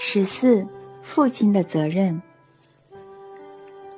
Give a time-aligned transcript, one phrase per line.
[0.00, 0.64] 十四，
[1.02, 2.22] 父亲的责任。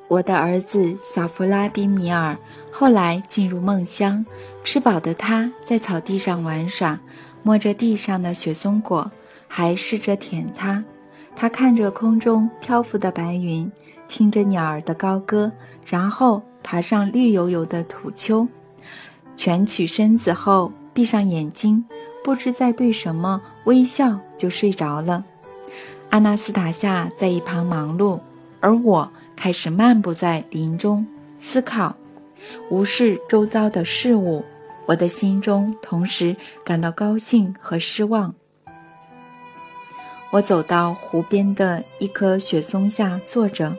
[0.08, 2.36] 我的儿子小弗拉迪米尔
[2.72, 4.24] 后来进入梦乡，
[4.64, 6.98] 吃饱的他在草地上玩耍，
[7.42, 9.12] 摸着地上的雪松果，
[9.46, 10.82] 还试着舔它。
[11.36, 13.70] 他看着空中漂浮的白云，
[14.08, 15.52] 听着鸟儿的高歌，
[15.84, 18.48] 然后爬上绿油油的土丘，
[19.36, 21.84] 蜷曲身子后闭上眼睛，
[22.24, 25.26] 不知在对什么微笑，就睡着了。
[26.10, 28.18] 阿纳斯塔夏在一旁忙碌，
[28.58, 31.06] 而我开始漫步在林中
[31.38, 31.94] 思考，
[32.68, 34.44] 无视周遭的事物。
[34.86, 36.34] 我的心中同时
[36.64, 38.34] 感到高兴和失望。
[40.32, 43.72] 我走到湖边的一棵雪松下坐着，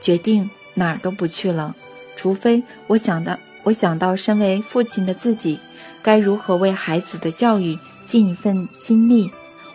[0.00, 1.76] 决定哪儿都不去了，
[2.16, 5.60] 除非我想到我想到身为父亲的自己
[6.02, 9.30] 该如何为孩子的教育尽一份心力。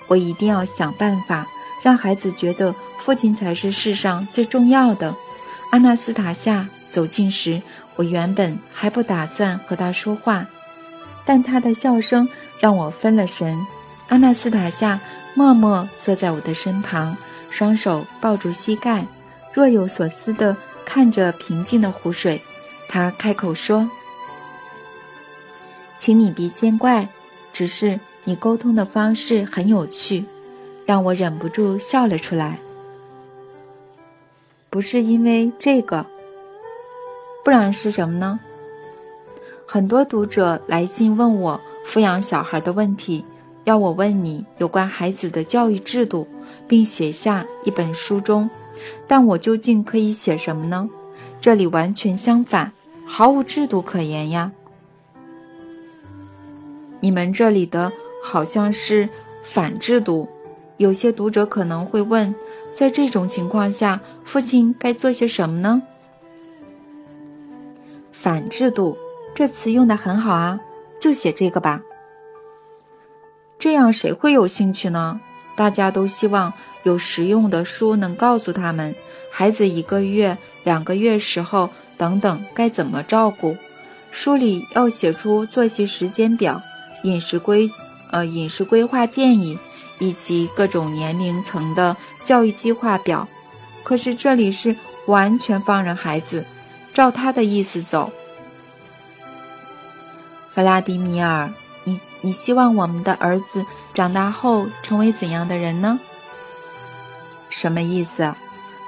[0.07, 1.45] 我一定要想办法。
[1.81, 5.15] 让孩子觉得父亲才是世上最重要的。
[5.71, 7.61] 阿纳斯塔夏走近时，
[7.95, 10.45] 我原本还不打算和他说话，
[11.25, 12.27] 但他的笑声
[12.59, 13.65] 让我分了神。
[14.09, 14.99] 阿纳斯塔夏
[15.33, 17.15] 默默坐在我的身旁，
[17.49, 19.05] 双手抱住膝盖，
[19.53, 22.41] 若有所思地看着平静的湖水。
[22.89, 23.89] 他开口说
[25.97, 27.07] ：“请你别见怪，
[27.53, 30.25] 只是你沟通的方式很有趣。”
[30.91, 32.59] 让我忍不住笑了出来。
[34.69, 36.05] 不是因为这个，
[37.45, 38.37] 不然是什么呢？
[39.65, 43.23] 很多读者来信问我抚养小孩的问题，
[43.63, 46.27] 要我问你有关孩子的教育制度，
[46.67, 48.49] 并写下一本书中。
[49.07, 50.89] 但我究竟可以写什么呢？
[51.39, 52.69] 这里完全相反，
[53.05, 54.51] 毫无制度可言呀。
[56.99, 57.89] 你们这里的
[58.21, 59.07] 好像是
[59.41, 60.27] 反制度。
[60.81, 62.33] 有些读者可能会问，
[62.73, 65.83] 在这种情况下，父亲该做些什么呢？
[68.11, 68.97] 反制度
[69.35, 70.59] 这词用的很好啊，
[70.99, 71.83] 就写这个吧。
[73.59, 75.21] 这样谁会有兴趣呢？
[75.55, 78.95] 大家都希望有实用的书能告诉他们，
[79.29, 83.55] 孩子一个月、两个月时候等等该怎么照顾。
[84.09, 86.59] 书里要写出作息时间表、
[87.03, 87.69] 饮食规
[88.11, 89.59] 呃饮食规划建议。
[90.01, 93.27] 以及各种年龄层的教育计划表，
[93.83, 94.75] 可是这里是
[95.05, 96.43] 完全放任孩子
[96.91, 98.11] 照他的意思走。
[100.49, 101.53] 弗拉迪米尔，
[101.83, 103.63] 你你希望我们的儿子
[103.93, 105.99] 长大后成为怎样的人呢？
[107.51, 108.33] 什么意思？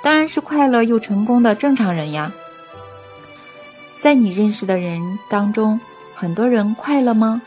[0.02, 2.32] 当然是快乐又成功的正常人呀。
[4.00, 5.80] 在你认识的人当中，
[6.16, 7.40] 很多人快乐吗？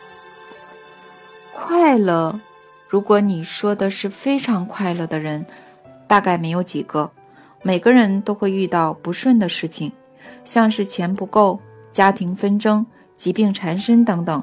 [1.52, 2.38] 快乐。
[2.88, 5.44] 如果你说的是非常快乐的人，
[6.06, 7.10] 大概没有几个。
[7.62, 9.90] 每个人都会遇到不顺的事情，
[10.44, 11.58] 像是钱不够、
[11.90, 12.86] 家庭纷争、
[13.16, 14.42] 疾病缠身等等。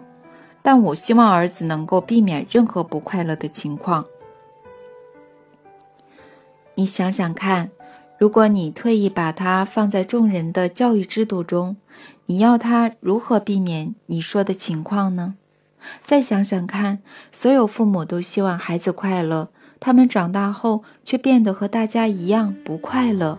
[0.62, 4.06] 但我希望儿子能够避免任何不快乐的情况。
[6.76, 7.70] 你想想看，
[8.18, 11.78] 如果你特意把他放在众人的教育制度中，
[12.26, 15.36] 你要他如何避免你说的情况呢？
[16.04, 17.00] 再想想看，
[17.32, 19.50] 所有父母都希望孩子快乐，
[19.80, 23.38] 他们长大后却变得和大家一样不快乐。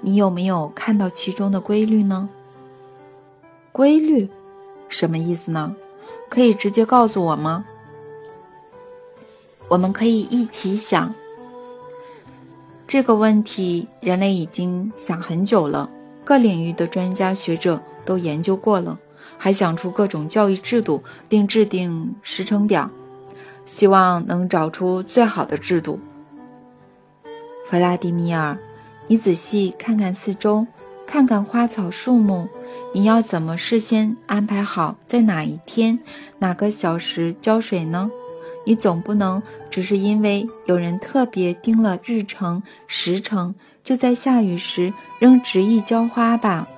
[0.00, 2.28] 你有没有看到其中的规律呢？
[3.72, 4.28] 规律，
[4.88, 5.74] 什么意思呢？
[6.28, 7.64] 可以直接告诉我吗？
[9.68, 11.14] 我们可以一起想
[12.86, 13.88] 这个问题。
[14.00, 15.88] 人类已经想很久了，
[16.24, 18.98] 各领域的专家学者都研究过了。
[19.42, 22.88] 还想出各种教育制度，并制定时程表，
[23.66, 25.98] 希望能找出最好的制度。
[27.66, 28.56] 弗拉迪米尔，
[29.08, 30.64] 你仔细看看四周，
[31.04, 32.46] 看看花草树木，
[32.94, 35.98] 你要怎么事先安排好在哪一天、
[36.38, 38.08] 哪个小时浇水呢？
[38.64, 46.68] 你总不能只是因为有人特别盯了日程时程，就在下雨时仍执意浇花吧？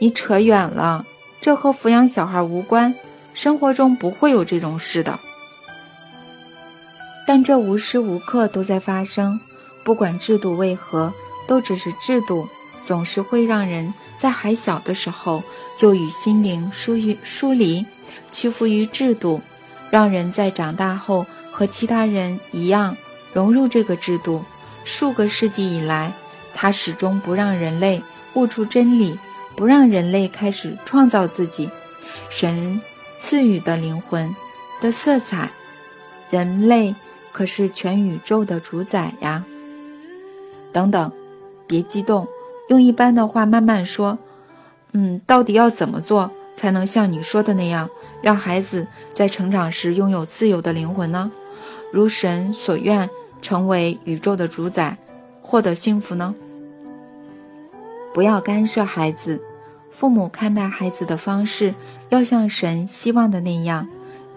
[0.00, 1.04] 你扯远了，
[1.42, 2.94] 这和抚养小孩无关，
[3.34, 5.18] 生活中不会有这种事的。
[7.26, 9.38] 但这无时无刻都在发生，
[9.84, 11.12] 不管制度为何，
[11.46, 12.48] 都只是制度，
[12.80, 15.42] 总是会让人在还小的时候
[15.76, 17.84] 就与心灵疏于疏离，
[18.32, 19.42] 屈服于制度，
[19.90, 22.96] 让人在长大后和其他人一样
[23.34, 24.42] 融入这个制度。
[24.86, 26.10] 数个世纪以来，
[26.54, 29.18] 它始终不让人类悟出真理。
[29.60, 31.68] 不让人类开始创造自己，
[32.30, 32.80] 神
[33.18, 34.34] 赐予的灵魂
[34.80, 35.50] 的色彩，
[36.30, 36.94] 人类
[37.30, 39.44] 可是全宇宙的主宰呀。
[40.72, 41.12] 等等，
[41.66, 42.26] 别激动，
[42.70, 44.18] 用一般的话慢慢说。
[44.92, 47.90] 嗯，到底要怎么做才能像你说的那样，
[48.22, 51.30] 让孩子在成长时拥有自由的灵魂呢？
[51.92, 53.10] 如神所愿，
[53.42, 54.96] 成为宇宙的主宰，
[55.42, 56.34] 获得幸福呢？
[58.14, 59.38] 不要干涉孩子，
[60.00, 61.74] 父母看待孩子的方式
[62.08, 63.86] 要像神希望的那样。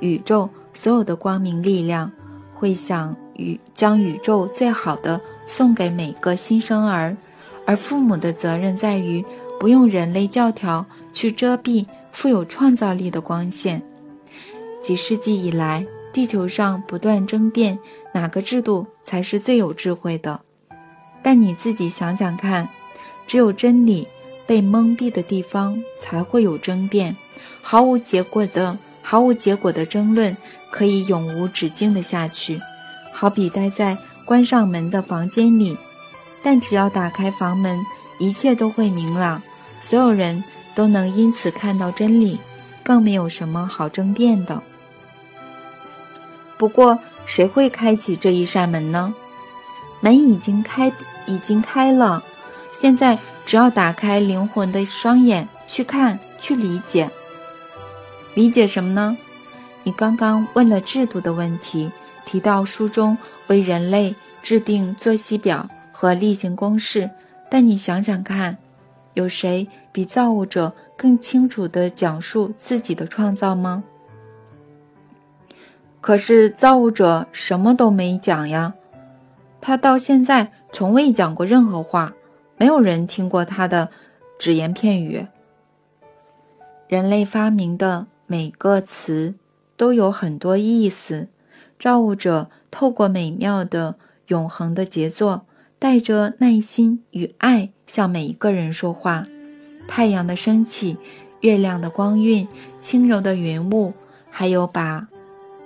[0.01, 2.11] 宇宙所有的光明力量
[2.53, 7.15] 会想与将宇宙最好的送给每个新生儿，
[7.65, 9.23] 而父母的责任在于
[9.57, 13.81] 不用人类教条去遮蔽富有创造力的光线。
[14.81, 17.79] 几世纪以来，地球上不断争辩
[18.13, 20.41] 哪个制度才是最有智慧的，
[21.21, 22.67] 但你自己想想看。
[23.25, 24.05] 只有真理
[24.45, 27.15] 被蒙蔽的地方才会有争辩，
[27.61, 30.35] 毫无结果的、毫无结果的争论
[30.71, 32.59] 可以永无止境的下去，
[33.11, 35.77] 好比待在关上门的房间里。
[36.43, 37.79] 但只要打开房门，
[38.19, 39.41] 一切都会明朗，
[39.79, 40.43] 所有人
[40.75, 42.37] 都能因此看到真理，
[42.83, 44.61] 更没有什么好争辩的。
[46.57, 49.15] 不过，谁会开启这一扇门呢？
[50.01, 50.91] 门已经开，
[51.25, 52.21] 已经开了。
[52.73, 57.09] 现在只要打开灵魂的双眼去看、去理解，
[58.33, 59.17] 理解什么呢？
[59.83, 61.91] 你刚刚问了制度的问题，
[62.25, 63.17] 提到书中
[63.47, 67.09] 为人类制定作息表和例行公事，
[67.49, 68.57] 但你想想看，
[69.13, 73.83] 有谁比造物者更清楚地讲述自己的创造吗？
[75.99, 78.73] 可是造物者什么都没讲呀，
[79.61, 82.13] 他到现在从未讲过任何话。
[82.57, 83.89] 没有人听过他的
[84.39, 85.25] 只言片语。
[86.87, 89.35] 人类发明的每个词
[89.75, 91.27] 都有很多意思。
[91.79, 93.95] 造物者透过美妙的
[94.27, 95.45] 永恒的杰作，
[95.79, 99.25] 带着耐心与爱向每一个人说话。
[99.85, 100.95] 太阳的升起，
[101.41, 102.47] 月亮的光晕，
[102.79, 103.91] 轻柔的云雾，
[104.29, 105.05] 还有把，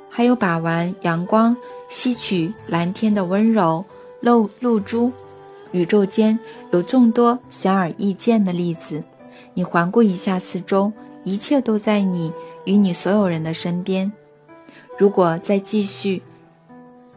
[0.09, 1.55] 还有把玩阳光，
[1.87, 3.85] 吸取蓝天的温柔，
[4.21, 5.11] 露露珠。
[5.71, 6.37] 宇宙间
[6.71, 9.03] 有众多显而易见的例子，
[9.53, 10.91] 你环顾一下四周，
[11.23, 12.31] 一切都在你
[12.65, 14.11] 与你所有人的身边。
[14.97, 16.21] 如果再继续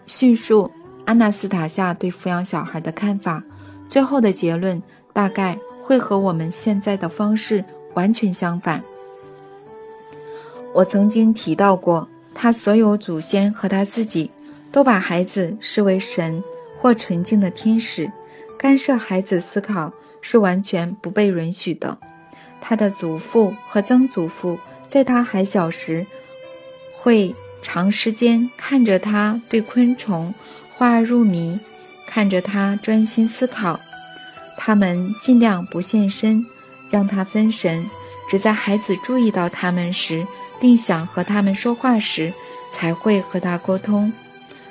[0.07, 0.71] 叙述
[1.07, 3.43] 阿纳斯塔夏对抚养小孩的看法，
[3.89, 4.83] 最后的结论
[5.13, 7.65] 大概会和我们现在的方式
[7.95, 8.83] 完全相反。
[10.73, 14.31] 我曾经提到过，他所有祖先和他自己
[14.71, 16.43] 都把孩子视为神
[16.81, 18.11] 或纯净的天使。
[18.61, 19.91] 干涉孩子思考
[20.21, 21.97] 是完全不被允许的。
[22.61, 26.07] 他的祖父和曾祖父在他还小时，
[26.93, 30.35] 会长时间看着他对昆虫
[30.69, 31.59] 画入迷，
[32.07, 33.81] 看着他专心思考。
[34.59, 36.45] 他们尽量不现身，
[36.91, 37.89] 让他分神，
[38.29, 40.27] 只在孩子注意到他们时，
[40.61, 42.31] 并想和他们说话时，
[42.71, 44.13] 才会和他沟通。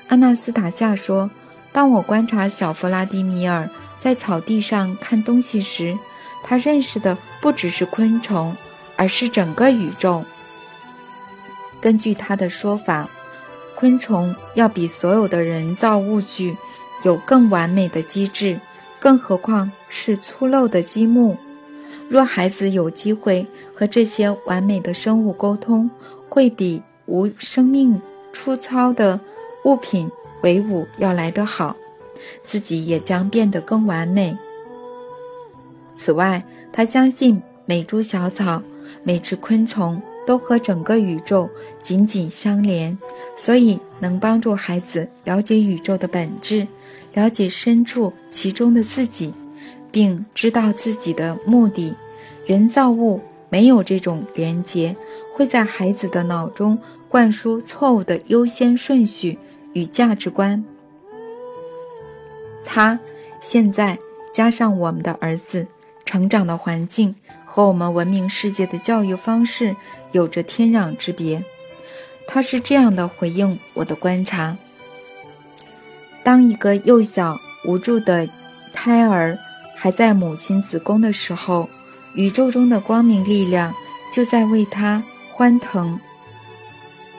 [0.09, 1.31] 阿纳斯塔夏说。
[1.71, 3.69] 当我观察小弗拉迪米尔
[3.99, 5.97] 在草地上看东西时，
[6.43, 8.55] 他认识的不只是昆虫，
[8.95, 10.23] 而是整个宇宙。
[11.81, 13.09] 根据他的说法，
[13.75, 16.55] 昆虫要比所有的人造物具
[17.03, 18.59] 有更完美的机制，
[18.99, 21.37] 更何况是粗陋的积木。
[22.07, 25.89] 若孩子有机会和这些完美的生物沟通，
[26.27, 28.01] 会比无生命
[28.33, 29.19] 粗糙的
[29.65, 30.09] 物品。
[30.41, 31.75] 为伍要来得好，
[32.43, 34.37] 自己也将变得更完美。
[35.97, 38.61] 此外，他相信每株小草、
[39.03, 41.49] 每只昆虫都和整个宇宙
[41.81, 42.97] 紧紧相连，
[43.35, 46.67] 所以能帮助孩子了解宇宙的本质，
[47.13, 49.33] 了解深处其中的自己，
[49.91, 51.93] 并知道自己的目的。
[52.45, 54.95] 人造物没有这种连结，
[55.33, 59.37] 会在孩子的脑中灌输错误的优先顺序。
[59.73, 60.65] 与价值观，
[62.71, 62.99] 他
[63.41, 63.97] 现在
[64.31, 65.65] 加上我们的儿子
[66.05, 69.75] 成长的环境和我们文明世界的教育方式
[70.11, 71.43] 有着天壤之别。
[72.27, 74.55] 他是这样的回应我的观察：
[76.23, 77.35] 当一个幼小
[77.65, 78.29] 无助的
[78.71, 79.35] 胎儿
[79.75, 81.67] 还在母亲子宫的时候，
[82.13, 83.73] 宇宙中的光明力量
[84.13, 85.99] 就在为他欢腾，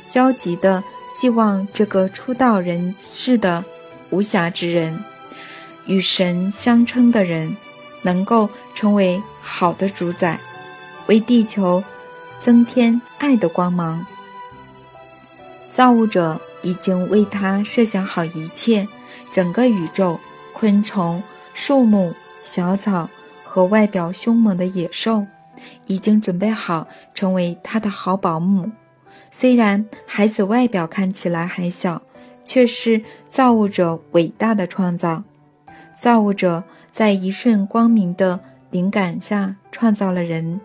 [0.09, 0.85] 焦急的。
[1.13, 3.63] 寄望这个出道人世的
[4.11, 4.97] 无暇之人，
[5.91, 7.57] 与神相称的人，
[8.03, 10.39] 能够成为好的主宰，
[11.09, 11.83] 为地球
[12.41, 14.07] 增添爱的光芒。
[15.73, 18.87] 造物者已经为他设想好一切，
[19.33, 20.21] 整个宇宙、
[20.53, 21.21] 昆虫、
[21.55, 23.11] 树木、小草
[23.45, 25.27] 和外表凶猛的野兽，
[25.87, 28.71] 已经准备好成为他的好保姆。
[29.33, 32.01] 虽然孩子外表看起来还小，
[32.45, 35.25] 却是造物者伟大的创造。
[36.01, 38.41] 造物者在一瞬光明的
[38.71, 40.59] 灵感下创造了人，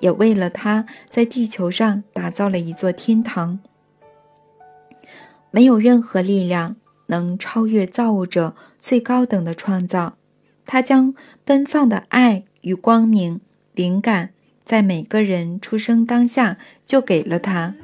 [0.00, 3.58] 也为了他在地球上打造了一座天堂。
[5.50, 6.76] 没有任何力量
[7.06, 10.18] 能超越造物者最高等的创造。
[10.66, 11.14] 他将
[11.46, 13.40] 奔放的爱与光明、
[13.72, 14.28] 灵感。
[14.66, 17.74] 在每个人出生当下，就给了他。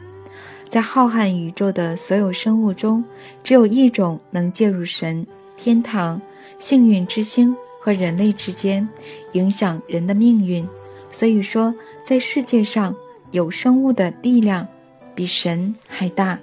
[0.68, 3.02] 在浩瀚宇宙的所有生物中，
[3.42, 6.20] 只有一种能介入神、天堂、
[6.58, 8.88] 幸运之星和人类之间，
[9.32, 10.66] 影响人的命运。
[11.10, 12.94] 所以说，在世界上
[13.30, 14.66] 有生物的力量
[15.14, 16.38] 比神还大。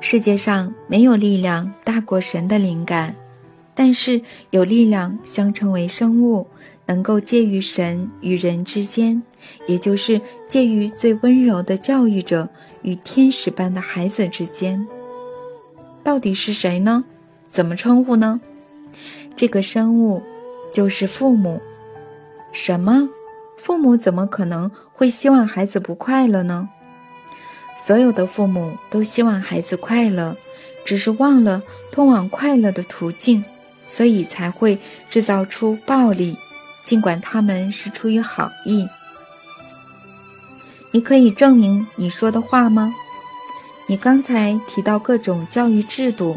[0.00, 3.14] 世界上没有力量大过神的灵感，
[3.74, 4.20] 但是
[4.50, 6.46] 有力量相称为生物。
[6.84, 9.22] 能够介于神与人之间，
[9.68, 12.46] 也就是介于最温柔的教育者
[12.82, 14.84] 与天使般的孩子之间，
[16.02, 17.04] 到底是谁呢？
[17.52, 18.40] 怎么称呼呢？
[19.36, 20.22] 这个生物
[20.72, 21.60] 就是父母。
[22.50, 23.08] 什么？
[23.58, 26.68] 父母怎么可能会希望孩子不快乐呢？
[27.76, 30.36] 所有的父母都希望孩子快乐，
[30.84, 33.44] 只是忘了通往快乐的途径，
[33.86, 34.78] 所以才会
[35.10, 36.36] 制造出暴力。
[36.84, 38.88] 尽管他们是出于好意，
[40.90, 42.92] 你可以证明你说的话吗？
[43.86, 46.36] 你刚才提到各种教育制度，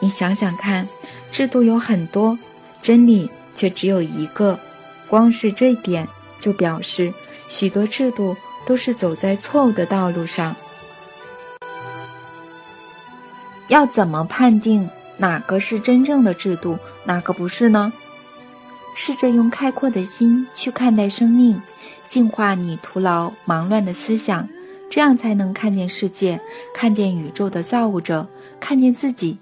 [0.00, 0.88] 你想想看，
[1.30, 2.38] 制度有很多，
[2.82, 4.58] 真理却只有一个。
[5.08, 6.06] 光是这点
[6.40, 7.12] 就表示
[7.48, 8.36] 许多制度
[8.66, 10.54] 都是走在错误的道路上。
[13.68, 17.92] 要怎么判定哪个是真正的制度，哪个不是呢？
[18.94, 21.60] 试着用开阔的心去看待生命，
[22.08, 24.48] 净化你徒劳忙乱的思想，
[24.90, 26.40] 这样才能看见世界，
[26.74, 28.28] 看见宇宙的造物者，
[28.60, 29.38] 看见自己。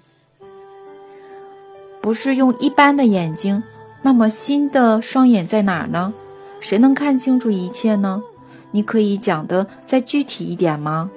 [2.03, 3.63] 不是用一般的眼睛，
[4.01, 6.13] 那么新的双眼在哪儿呢？
[6.59, 8.21] 谁能看清楚一切呢？
[8.71, 11.09] 你可以讲的再具体一点吗？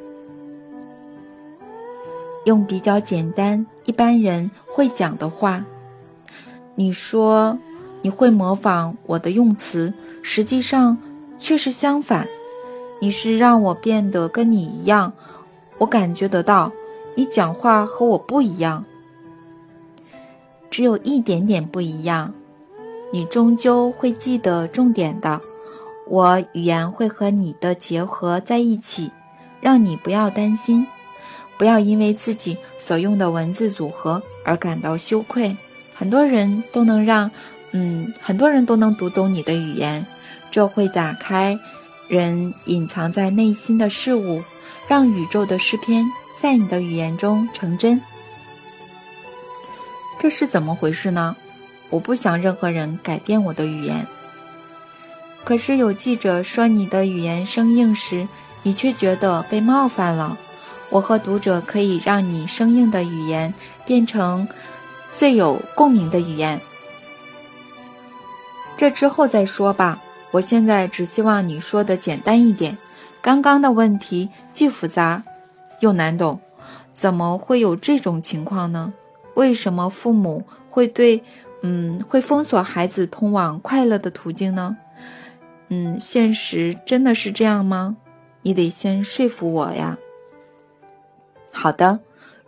[2.44, 5.64] 用比较简单、一般人会讲的话，
[6.76, 7.58] 你说。
[8.02, 10.96] 你会模仿我的用词，实际上
[11.40, 12.28] 却是相反。
[13.00, 15.12] 你是让我变得跟你一样，
[15.78, 16.70] 我感觉得到，
[17.16, 18.84] 你讲话和我不一样，
[20.76, 22.34] 只有一点点不一样。
[23.10, 25.40] 你终究会记得重点的，
[26.06, 29.10] 我语言会和你的结合在一起，
[29.58, 30.86] 让你不要担心，
[31.56, 35.56] 不要因为自己所用的文字组合而感到羞愧。
[35.94, 37.30] 很多人都能让。
[37.72, 40.04] 嗯，很多人都能读懂你的语言，
[40.50, 41.58] 这会打开
[42.06, 44.42] 人隐藏在内心的事物，
[44.86, 46.04] 让宇宙的诗篇
[46.38, 47.98] 在你的语言中成真。
[50.18, 51.36] 这是怎么回事呢？
[51.90, 54.06] 我不想任何人改变我的语言。
[55.44, 58.26] 可是有记者说你的语言生硬时，
[58.62, 60.36] 你却觉得被冒犯了。
[60.90, 63.52] 我和读者可以让你生硬的语言
[63.84, 64.48] 变成
[65.10, 66.60] 最有共鸣的语言。
[68.76, 70.00] 这之后再说吧。
[70.32, 72.76] 我现在只希望你说的简单一点。
[73.22, 75.22] 刚刚的问题既复杂
[75.80, 76.40] 又难懂，
[76.92, 78.92] 怎么会有这种情况呢？
[79.36, 81.22] 为什么父母会对，
[81.62, 84.76] 嗯，会封锁孩子通往快乐的途径呢？
[85.68, 87.96] 嗯，现实真的是这样吗？
[88.42, 89.98] 你得先说服我呀。
[91.52, 92.00] 好的，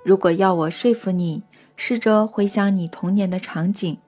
[0.02, 1.42] 如果要我说服你，
[1.76, 3.98] 试着回想你童年的场景。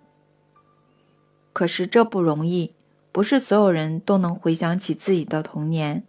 [1.53, 2.73] 可是这不容易，
[3.11, 6.05] 不是所有人都能回想起自己的童年。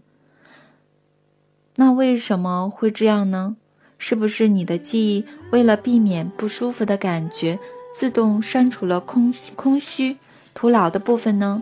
[1.75, 3.57] 那为什么会这样呢？
[4.03, 7.59] 是不是你的记忆为了避免不舒服的感觉，
[7.93, 10.17] 自动删除了空空虚、
[10.55, 11.61] 徒劳的部分呢？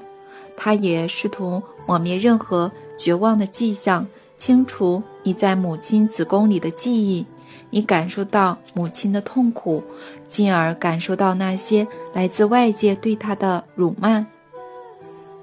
[0.56, 7.26] 他也试图抹灭任何绝望的迹象，清除你在母亲子宫里的记忆。
[7.72, 9.84] 你感受到母亲的痛苦，
[10.26, 14.26] 进而感受到那些来自外界对她的辱骂。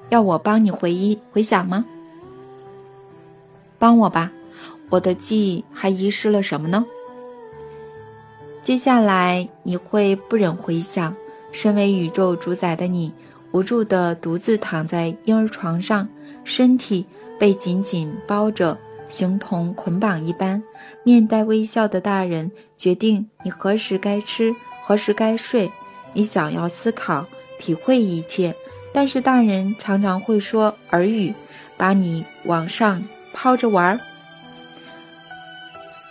[0.09, 1.85] 要我帮你回忆回想吗？
[3.79, 4.33] 帮我吧，
[4.89, 6.85] 我的记忆还遗失了什么呢？
[8.63, 11.15] 接下来你会不忍回想，
[11.53, 13.13] 身为宇宙主宰的你，
[13.53, 16.09] 无助地独自躺在婴儿床上，
[16.45, 17.07] 身体
[17.39, 18.77] 被紧紧包着，
[19.09, 20.63] 形同捆绑一般。
[21.05, 25.71] 面带微笑的大人决定你何时该吃，何时该睡。
[26.13, 27.27] 你想要思考、
[27.59, 28.55] 体会一切，
[28.93, 31.33] 但是大人常常会说耳语，
[31.77, 33.03] 把你往上
[33.33, 34.01] 抛着玩儿。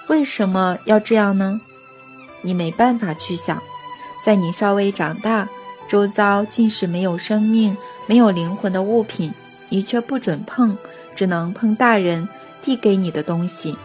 [0.07, 1.59] 为什么要这样呢？
[2.41, 3.62] 你没办法去想。
[4.24, 5.47] 在你稍微长大，
[5.88, 7.75] 周遭尽是没有生命、
[8.07, 9.33] 没有灵魂的物品，
[9.69, 10.77] 你却不准碰，
[11.15, 12.27] 只能碰大人
[12.62, 13.77] 递给你的东西。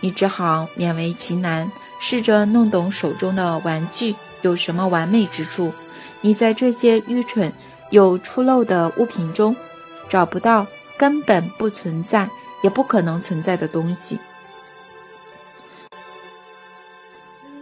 [0.00, 5.72] 你只好勉为其难，试着弄懂手中的玩具有什么完美之处。
[6.20, 7.52] 你在这些愚蠢
[7.90, 9.54] 又粗陋的物品中，
[10.08, 10.66] 找不到
[10.96, 12.28] 根本不存在
[12.62, 14.18] 也不可能存在的东西。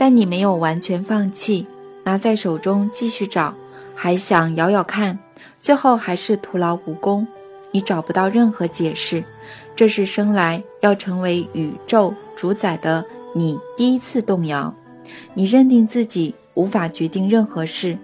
[0.03, 1.65] 但你没有完全放弃。
[2.03, 3.55] 拿在手中继续找，
[3.95, 5.17] 还想咬咬看，
[5.61, 7.25] 最后还是徒劳无功。
[7.71, 9.23] 你找不到任何解释，
[9.77, 14.75] 这是生来要成为宇宙主宰的你第一次动摇。
[15.35, 17.97] 你认定自己无法决定任何事，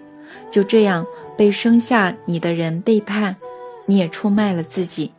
[0.49, 1.05] 就这样
[1.37, 3.35] 被生下你的人背叛，
[3.87, 5.11] 你也出卖了自己。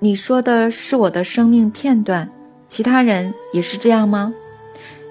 [0.00, 2.28] 你说的是我的生命片段，
[2.68, 4.32] 其他人也是这样吗？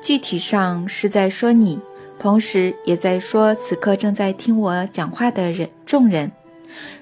[0.01, 1.79] 具体上是在说你，
[2.19, 6.31] 同时也在说此刻正在听我讲话的人众人。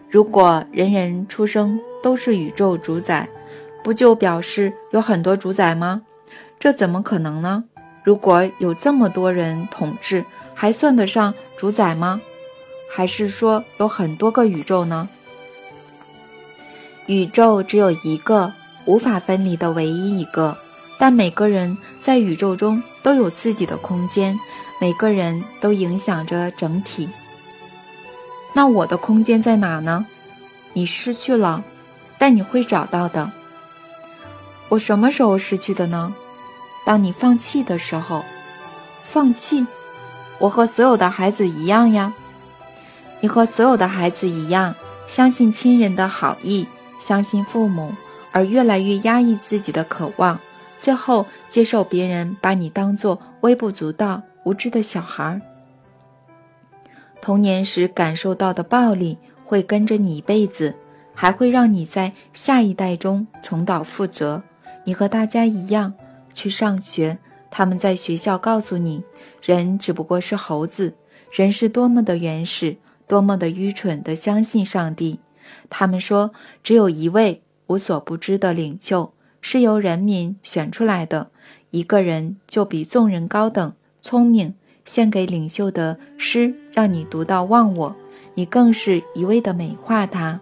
[0.09, 3.27] 如果人人出生都是宇宙主宰，
[3.83, 6.01] 不就表示有很多主宰吗？
[6.57, 7.65] 这怎么可能呢？
[8.03, 12.21] 如果有这么多人统治，还算得上主宰吗？
[12.89, 15.09] 还是说有很多个宇宙呢？
[17.07, 18.53] 宇宙只有一个，
[18.85, 20.57] 无法分离的唯一一个。
[20.97, 24.39] 但每个人在宇宙中都有自己的空间，
[24.79, 27.09] 每个人都影响着整体。
[28.53, 30.05] 那我的空间在哪呢？
[30.73, 31.63] 你失去了，
[32.17, 33.31] 但你会找到的。
[34.69, 36.13] 我什么时候失去的呢？
[36.85, 38.23] 当你放弃的时候。
[39.03, 39.67] 放弃？
[40.39, 42.13] 我和所有的孩子一样呀。
[43.19, 44.75] 你和所有的孩子一样，
[45.07, 46.67] 相信亲人的好意，
[46.99, 47.93] 相信父母，
[48.35, 50.37] 而越来越压抑自己的渴望。
[50.81, 55.39] 最后，接受别人把你当做微不足道、无知的小孩。
[57.21, 60.75] 童年时感受到的暴力会跟着你一辈子，
[61.13, 64.43] 还会让你在下一代中重蹈覆辙。
[64.83, 65.93] 你和大家一样
[66.33, 67.17] 去上学，
[67.49, 69.01] 他们在学校告诉你，
[69.41, 70.93] 人只不过是猴子，
[71.31, 72.75] 人是多么的原始，
[73.07, 75.21] 多么的愚蠢的相信上帝。
[75.69, 79.11] 他们说，只有一位无所不知的领袖。
[79.41, 81.29] 是由人民选出来的
[81.69, 84.55] 一个人，就比众人高等、聪明。
[84.85, 87.95] 献给领袖的诗，让你读到忘我，
[88.35, 90.39] 你更是一味的美化他。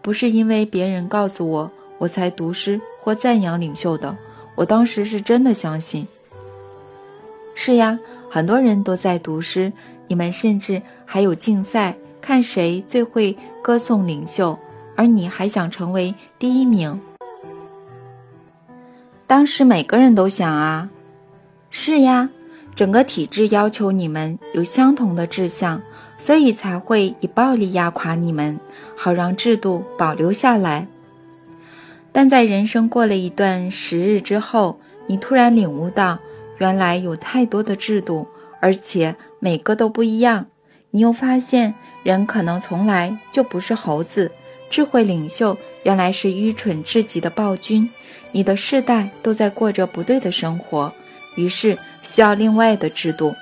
[0.00, 4.16] 不是因为别人告诉我，我才读诗或赞扬领袖的。
[4.54, 6.06] 我当时是真的相信。
[7.56, 7.98] 是呀，
[8.30, 9.72] 很多人都在读诗，
[10.06, 14.56] 你们甚至还有竞赛，看谁最会歌颂领袖，
[14.96, 17.00] 而你还想成为第一名。
[19.26, 20.88] 当时每个人都想啊，
[21.70, 22.30] 是呀，
[22.74, 25.82] 整个体制要求你们有相同的志向，
[26.16, 28.58] 所以才会以暴力压垮你们，
[28.96, 30.86] 好让制度保留下来。
[32.12, 36.18] 但在人生过了一段时日之后，你突然领悟到，
[36.58, 38.26] 原来有太多的制度，
[38.60, 40.46] 而且每个都不一样。
[40.92, 44.32] 你又发现，人可能从来就不是猴子，
[44.68, 47.88] 智慧领袖原来是愚蠢至极的暴君。
[48.32, 50.92] 你的世代都在过着不对的生活，
[51.36, 53.34] 于是需要另外的制度。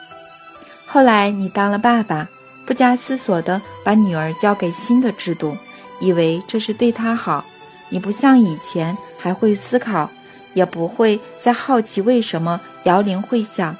[0.86, 2.28] 后来你当了爸爸，
[2.64, 5.56] 不加思索地把女儿交给新的制度，
[6.00, 7.44] 以为这是对她好。
[7.88, 10.08] 你不像以前还会思考，
[10.52, 13.76] 也不会再好奇为什么摇铃会响。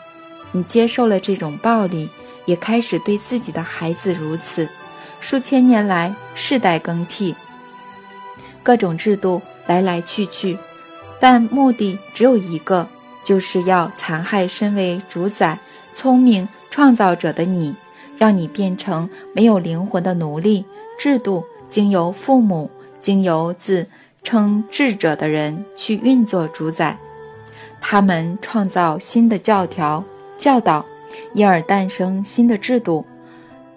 [0.53, 2.09] 你接受了这种暴力，
[2.47, 4.69] 也开始对自己的孩子如此。
[5.25, 7.35] 数千年来，世代更替，
[8.63, 10.59] 各种制度来来去去。
[11.19, 12.87] 但目的只有一个，
[13.23, 15.59] 就是要残害身为主宰、
[15.95, 17.75] 聪明创造者的你，
[18.19, 20.63] 让你变成没有灵魂的奴隶。
[20.99, 23.87] 制度经由父母，经由自
[24.23, 26.99] 称智者的人去运作主宰，
[27.81, 30.05] 他们创造新的教条、
[30.37, 30.85] 教导，
[31.33, 33.07] 因而诞生新的制度。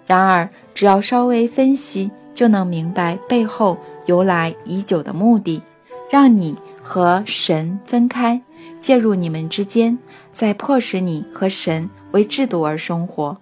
[0.08, 5.62] 然而，只要稍微分析，就能明白背后由来已久的目的，
[6.10, 6.56] 让你。
[6.80, 8.40] 和神分开，
[8.80, 9.98] 介入你们之间，
[10.32, 13.36] 再迫使你和神为制度而生活，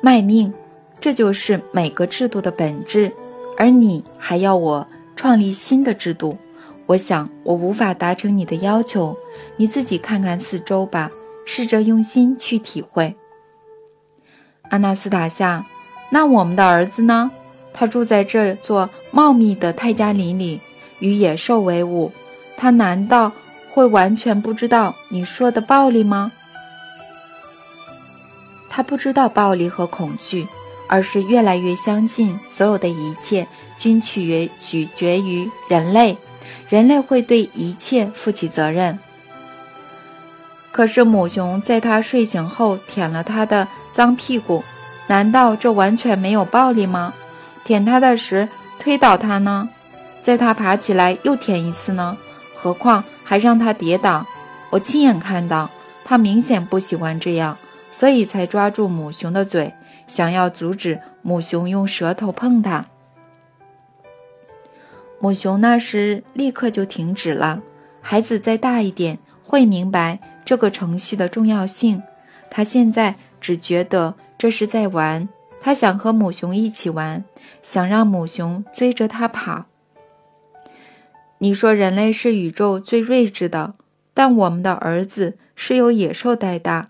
[0.00, 0.54] 卖命，
[1.00, 3.10] 这就是每个制度的本质。
[3.56, 4.86] 而你还要我
[5.16, 6.36] 创立新的制度。
[6.86, 9.16] 我想我无法达成你的要求，
[9.56, 11.10] 你自己看看四周吧，
[11.44, 13.12] 试着用心去体会。
[14.74, 15.64] 阿纳斯塔夏，
[16.10, 17.30] 那我们的儿子呢？
[17.72, 20.60] 他住在这座茂密的泰加林里，
[20.98, 22.10] 与野兽为伍。
[22.56, 23.30] 他难道
[23.70, 26.32] 会完全不知道你说的暴力吗？
[28.68, 30.44] 他不知道暴力和恐惧，
[30.88, 33.46] 而是越来越相信所有的一切
[33.78, 36.18] 均取决取决于人类，
[36.68, 38.98] 人类会对一切负起责任。
[40.74, 44.64] 可是母熊在他睡醒后舔了他的脏屁股，
[45.06, 47.14] 难道这完全没有暴力吗？
[47.62, 48.48] 舔他的时
[48.80, 49.68] 推倒他呢，
[50.20, 52.18] 在他爬起来又舔一次呢？
[52.56, 54.26] 何况还让他跌倒？
[54.70, 55.70] 我亲眼看到，
[56.04, 57.56] 他明显不喜欢这样。
[57.92, 59.72] 所以才抓住母熊的嘴，
[60.08, 62.84] 想要阻止母熊用舌头碰它。
[65.20, 67.62] 母熊那时立刻就停止了。
[68.00, 72.02] 孩子再大一点，会明白这个程序的重要性。
[72.50, 75.28] 他现在只觉得这是在玩，
[75.60, 77.24] 他想和母熊一起玩，
[77.62, 79.66] 想让母熊追着他跑。
[81.38, 83.74] 你说人类是宇宙最睿智的，
[84.14, 86.88] 但我们的儿子是由野兽带大。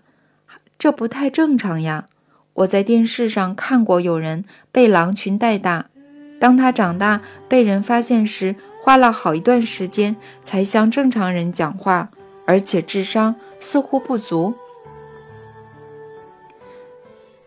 [0.77, 2.09] 这不太正常呀！
[2.53, 5.87] 我在电视上看过有人被狼群带大，
[6.39, 12.11] 当他长大被人发现时，花了好一段时间才像正常人讲话，
[12.45, 14.53] 而且智商似乎不足。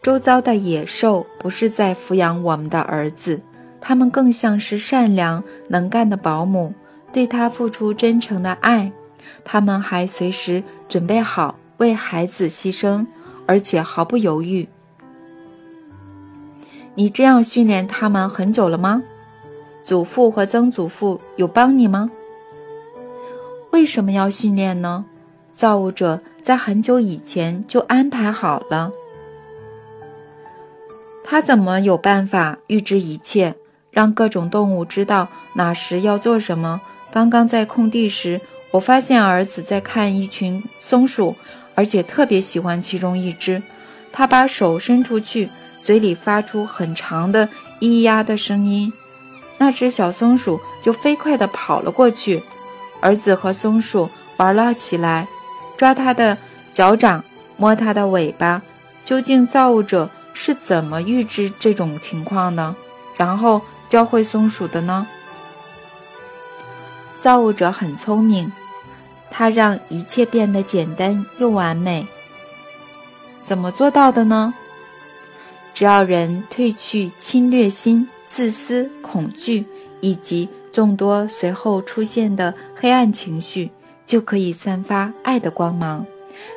[0.02, 3.40] 周遭的野兽不是在抚养我们的儿子，
[3.80, 6.74] 他们更像是善良能干的保姆，
[7.12, 8.92] 对他付出真诚的爱，
[9.44, 13.06] 他们还随时准备好为孩子牺牲。
[13.50, 14.68] 而且毫不犹豫。
[16.94, 19.02] 你这样训练他们很久了吗？
[19.82, 22.10] 祖父和曾祖父有帮你吗？
[23.70, 25.04] 为什么要训练呢？
[25.52, 28.90] 造物者在很久以前就安排好了。
[31.24, 33.54] 他怎么有办法预知一切，
[33.90, 36.80] 让各种动物知道哪时要做什么？
[37.10, 41.34] 刚刚在空地时，我发现儿子在看一群松鼠。
[41.74, 43.62] 而且特别喜欢其中一只，
[44.10, 45.48] 他把手伸出去，
[45.80, 48.92] 嘴里发出很长的咿呀的声音，
[49.58, 52.42] 那只小松鼠就飞快地跑了过去。
[53.00, 55.26] 儿子和松鼠玩了起来，
[55.76, 56.36] 抓它的
[56.72, 57.24] 脚掌，
[57.56, 58.62] 摸它的尾巴。
[59.04, 62.76] 究竟造物者是怎么预知这种情况呢？
[63.16, 65.06] 然后教会松鼠的呢？
[67.20, 68.52] 造物者很聪明。
[69.30, 72.06] 他让一切变得简单又完美。
[73.44, 74.54] 怎么做到的呢？
[75.74, 79.64] 只要人褪去侵略心、自私、恐惧
[80.00, 83.68] 以及众多随后出现的黑暗情绪，
[84.06, 86.06] 就可以散发爱的光芒。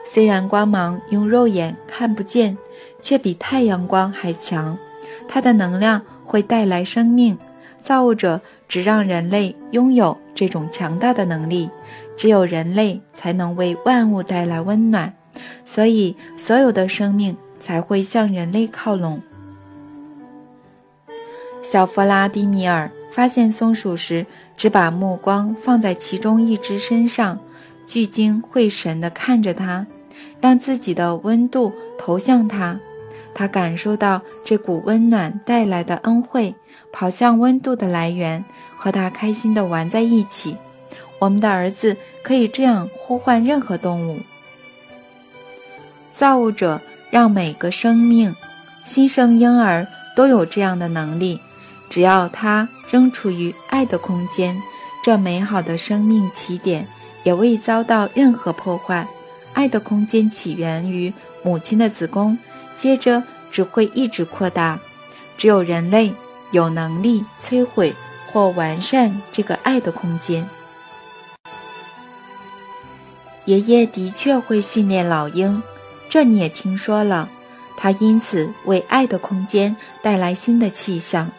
[0.06, 2.56] 虽然光芒用肉眼看不见，
[3.02, 4.78] 却比太阳光还强。
[5.28, 7.36] 它的能量会带来生命。
[7.84, 11.68] 造物者只让人类拥有这种强大的能力。
[12.16, 15.12] 只有人类才能为万物带来温暖，
[15.66, 19.20] 所以所有的生命才会向人类靠拢。
[21.64, 27.38] 小弗拉迪米尔发现松鼠时，只把目光放在其中一只身上，
[27.86, 29.86] 聚精会神地看着它，
[30.40, 32.80] 让自己的温度投向它。
[33.34, 36.54] 他感受到这股温暖带来的恩惠，
[36.92, 38.44] 跑向温度的来源，
[38.76, 40.56] 和它开心地玩在一起。
[41.20, 44.20] 我们的儿子可以这样呼唤任何动物。
[46.12, 48.36] 造物者让每个生命、
[48.84, 51.40] 新生婴儿都有这样的能力，
[51.90, 54.62] 只要他仍处于爱的空间，
[55.02, 56.86] 这美好的生命起点
[57.24, 59.08] 也未遭到任何破坏。
[59.54, 62.38] 爱的空间起源于母亲的子宫，
[62.76, 64.80] 接着只会一直扩大。
[65.38, 66.14] 只有人类
[66.52, 67.96] 有能力摧毁
[68.32, 70.48] 或完善这个爱的空间。
[73.46, 75.64] 爷爷的确会训练老鹰，
[76.10, 77.30] 这你也听说了。
[77.76, 81.32] 他因此为爱的空间带来新的气象。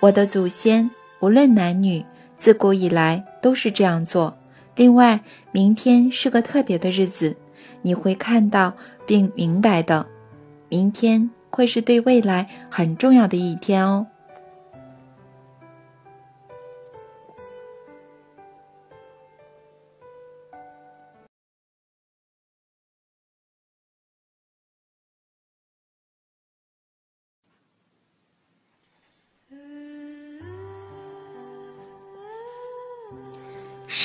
[0.00, 2.02] 我的祖先无论男女，
[2.38, 4.34] 自古以来都是这样做。
[4.74, 5.20] 另外，
[5.52, 7.36] 明天是个特别的日子，
[7.82, 8.72] 你会看到
[9.06, 10.06] 并明白的。
[10.70, 14.06] 明天会是对未来很重要的一天哦。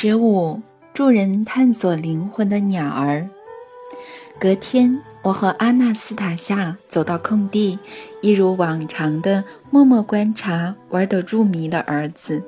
[0.07, 0.61] 十五，
[0.93, 3.27] 助人探索灵魂的鸟儿。
[4.39, 7.79] 隔天，我和阿纳斯塔夏走到空地，
[8.21, 12.39] 一如往常的默默观察玩得入迷的儿子。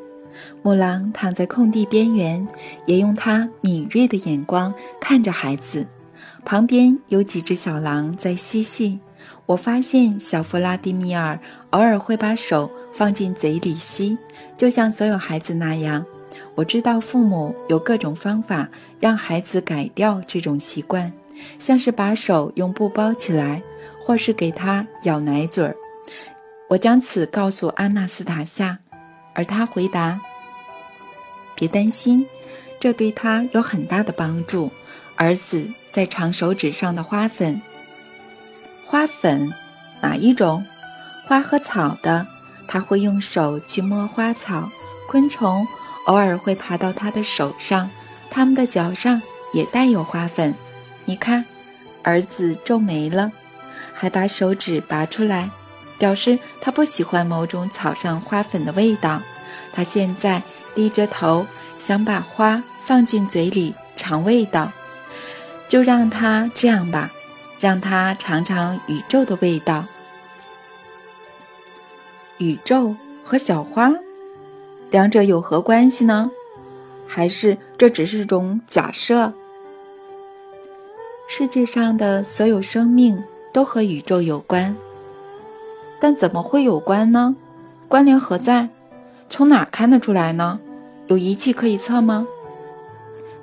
[0.62, 2.48] 母狼躺在空地边缘，
[2.86, 5.84] 也用它敏锐的眼光看着孩子。
[6.46, 9.00] 旁边有几只小狼在嬉戏。
[9.48, 11.40] 我发现小弗拉迪米尔
[11.72, 14.16] 偶尔会把手放进嘴里吸，
[14.56, 16.06] 就像所有孩子那样。
[16.58, 18.68] 我知道父母有各种方法
[19.00, 21.14] 让孩子改掉这种习惯，
[21.60, 23.62] 像是把手用布包起来，
[24.02, 25.76] 或是给他咬奶嘴儿。
[26.68, 28.80] 我将此告诉阿纳斯塔夏，
[29.36, 30.20] 而他回答
[31.56, 32.26] ：“别担心，
[32.80, 34.72] 这对他有很大的帮助。”
[35.16, 37.62] 儿子在长手指上的花粉，
[38.84, 39.54] 花粉
[40.02, 40.66] 哪一种？
[41.28, 42.26] 花和草的，
[42.68, 44.68] 他会用手去摸花草，
[45.08, 45.68] 昆虫。
[46.08, 47.90] 偶尔会爬到他的手上，
[48.30, 49.22] 他们的脚上
[49.54, 50.56] 也带有花粉。
[51.06, 51.46] 你看，
[52.02, 53.32] 儿子皱眉了，
[53.94, 55.50] 还把手指拔出来，
[55.98, 59.22] 表示他不喜欢某种草上花粉的味道。
[59.74, 60.42] 他现在
[60.74, 61.46] 低着头，
[61.78, 64.72] 想把花放进嘴里尝味道。
[65.68, 67.12] 就让他这样吧，
[67.60, 69.86] 让他尝尝宇宙的味道。
[72.38, 73.92] 宇宙和小花。
[74.90, 76.32] 两者有何关系呢？
[77.06, 79.34] 还是这只是种假设？
[81.28, 83.22] 世界上的所有生命
[83.52, 84.76] 都和宇宙有关，
[86.00, 87.36] 但怎么会有关呢？
[87.88, 88.70] 关联何在？
[89.30, 90.60] 从哪看得出来呢？
[91.08, 92.26] 有仪器可以测吗？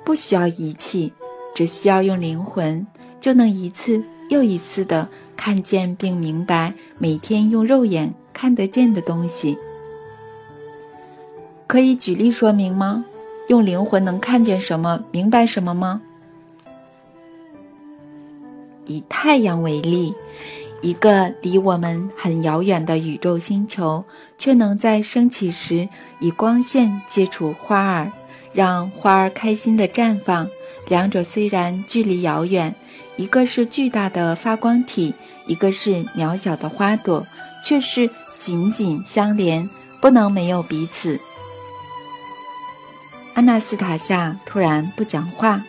[0.03, 1.13] 不需要仪器，
[1.53, 2.85] 只需要用灵魂，
[3.21, 9.57] 就能一次又一次的看见并明白每天用肉眼看得见的东西。
[11.67, 13.03] 可以举例说明吗？
[13.47, 16.01] 用灵魂能看见什么、明白什么吗？
[18.85, 20.13] 以太阳为例，
[20.81, 24.03] 一个离我们很遥远的宇宙星球，
[24.37, 28.11] 却能在升起时以光线接触花儿，
[28.53, 30.47] 让花儿开心的绽放。
[30.87, 32.73] 两者虽然距离遥远，
[33.15, 35.13] 一个是巨大的发光体，
[35.47, 37.25] 一个是渺小的花朵，
[37.63, 39.67] 却是紧紧相连，
[39.99, 41.19] 不能没有彼此。
[43.35, 45.61] 安娜斯塔夏突然不讲话，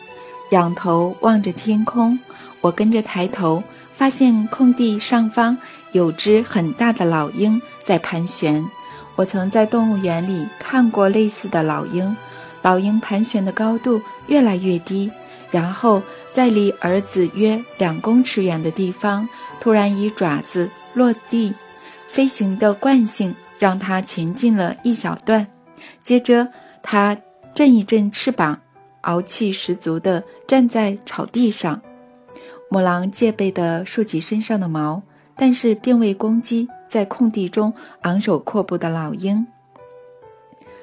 [0.50, 2.16] 仰头望着天空。
[2.61, 3.61] 我跟着抬头，
[3.92, 5.59] 发现空地上方
[5.90, 8.64] 有只很大的老鹰在盘旋。
[9.16, 12.16] 我曾在动物园里看过类似的老鹰。
[12.62, 15.11] 老鹰盘旋的高度越来越低，
[15.50, 16.00] 然后
[16.31, 19.29] 在离儿子约两公尺远的地方，
[19.61, 21.52] 突然以爪子落地。
[22.07, 25.48] 飞行的惯性让它前进了一小段，
[26.05, 26.46] 接着
[26.81, 27.16] 它。
[27.56, 28.60] 震一震翅膀，
[29.00, 31.80] 傲气十足地站在草地上。
[32.68, 35.02] 母狼戒备地竖起身上的毛，
[35.34, 39.46] 但是并未攻击在空地中昂首阔步的老鹰。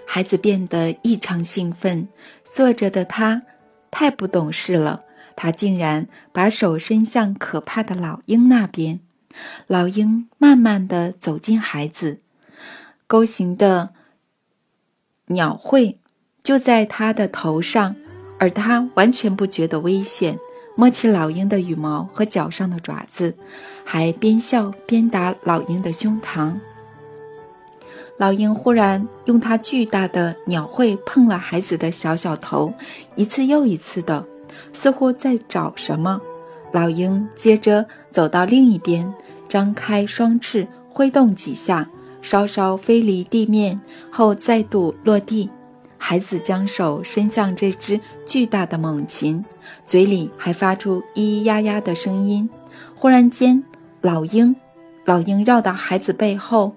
[0.07, 2.07] 孩子变得异常兴奋，
[2.43, 3.43] 坐着的他
[3.91, 5.03] 太不懂事了，
[5.35, 8.99] 他竟然把手伸向可怕的老鹰那边。
[9.67, 12.21] 老鹰慢慢地走近孩子，
[13.05, 13.93] 钩形的
[15.27, 15.99] 鸟喙。
[16.43, 17.95] 就在他的头上，
[18.37, 20.37] 而他完全不觉得危险，
[20.75, 23.33] 摸起老鹰的羽毛和脚上的爪子，
[23.85, 26.53] 还边笑边打老鹰的胸膛。
[28.17, 32.73] 老鹰忽然用它巨大的鸟喙碰了孩子的小小头，
[33.15, 34.23] 一次又一次的，
[34.73, 36.21] 似乎在找什么。
[36.73, 39.11] 老鹰接着走到另一边，
[39.47, 41.89] 张开双翅挥动几下，
[42.21, 43.79] 稍稍飞离地面
[44.11, 45.49] 后再度落地。
[46.05, 49.45] 孩子将手伸向这只巨大的猛禽，
[49.87, 52.49] 嘴里还发出咿咿呀呀的声音。
[52.93, 53.63] 忽然间，
[54.01, 54.53] 老鹰，
[55.05, 56.75] 老鹰绕到孩子背后，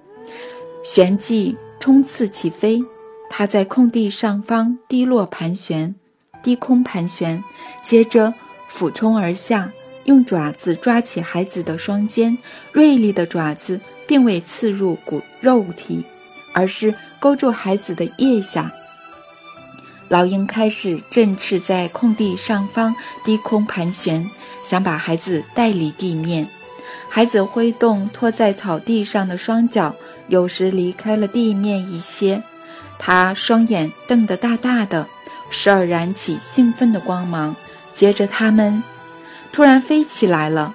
[0.85, 2.81] 旋即冲刺起飞。
[3.29, 5.97] 它在空地上方低落盘旋，
[6.45, 7.43] 低空盘旋，
[7.83, 8.33] 接着
[8.69, 9.73] 俯冲而下，
[10.05, 12.39] 用爪子抓起孩子的双肩。
[12.71, 16.05] 锐利的爪子并未刺入骨肉体，
[16.55, 18.73] 而是勾住孩子的腋下。
[20.09, 24.31] 老鹰开始振翅在空地上方低空盘旋，
[24.62, 26.49] 想把孩子带离地面。
[27.09, 29.95] 孩子挥动拖在草地上的双脚，
[30.29, 32.42] 有时离开了地面一些。
[32.99, 35.07] 他双眼瞪得大大的，
[35.51, 37.57] 时而燃起兴奋的光芒。
[37.92, 38.83] 接着，他们
[39.53, 40.75] 突然飞起来了。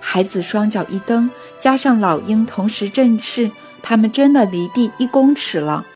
[0.00, 5.86] 孩子双脚一蹬，加上老鹰同时振翅，他们真的离地一公尺了。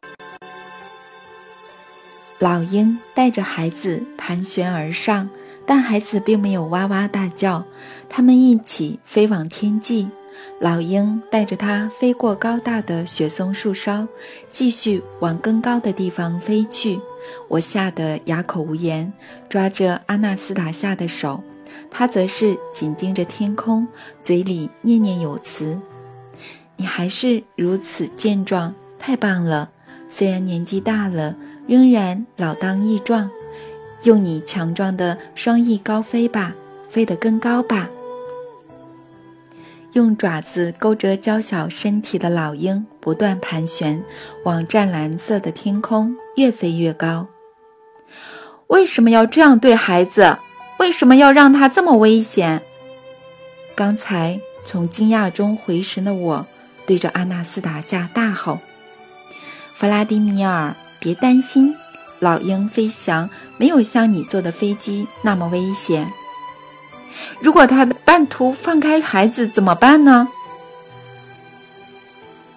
[2.38, 5.28] 老鹰带着孩子盘旋而上，
[5.64, 7.64] 但孩子并没有哇哇大叫。
[8.10, 10.08] 他们一起飞往天际。
[10.60, 14.06] 老鹰带着它飞过高大的雪松树梢，
[14.50, 17.00] 继续往更高的地方飞去。
[17.48, 19.10] 我吓得哑口无言，
[19.48, 21.42] 抓着阿纳斯塔夏的手，
[21.90, 23.88] 他则是紧盯着天空，
[24.22, 25.78] 嘴里念念有词
[26.76, 29.70] ：“你还是如此健壮，太棒了！
[30.10, 31.34] 虽然年纪大了，
[31.66, 33.30] 仍然老当益壮。
[34.02, 36.54] 用你强壮的双翼高飞吧，
[36.88, 37.88] 飞得更高吧！”
[39.94, 44.04] 用爪子勾着娇小身体的老鹰不断盘旋，
[44.44, 47.26] 往湛蓝色的天空越飞越高。
[48.66, 50.38] 为什么要这样对孩子？
[50.78, 52.60] 为什么要让他这么危险？
[53.74, 56.46] 刚才从惊讶中回神的我，
[56.84, 58.58] 对着阿纳斯塔夏大吼
[59.72, 60.76] ：“弗拉迪米尔，
[61.06, 61.72] 别担心，
[62.18, 66.10] 老鹰飞翔没有像你坐的飞机那么危险。”
[67.38, 70.26] 如果他半途放开孩子怎么办呢？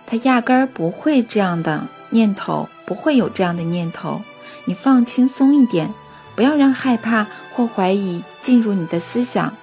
[0.08, 4.20] 他压根儿不会这样的念头，不会有这样的念头。
[4.66, 5.94] 你放轻松一点，
[6.34, 9.56] 不要让害怕或怀疑进入你的思想。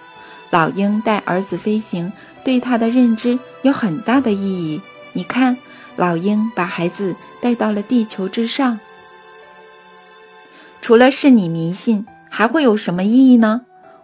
[0.50, 2.12] 老鹰带儿子飞行，
[2.44, 4.80] 对他的认知有很大的意义。
[5.12, 5.56] 你看，
[5.96, 8.78] 老鹰把孩子带到了地球之上。
[10.80, 13.62] 除了是你迷信，还会有什么意义呢？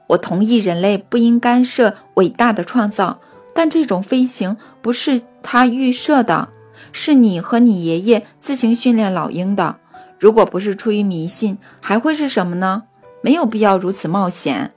[0.09, 3.21] 我同意人类不应干涉伟大的创造，
[3.55, 6.49] 但这种飞行不是他预设的，
[6.93, 9.77] 是你和你爷爷自行训练老鹰的。
[10.19, 12.85] 如果不是出于迷信，还会是什么呢？
[13.23, 14.73] 没有必要如此冒险。